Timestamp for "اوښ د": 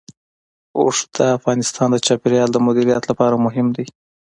0.79-1.17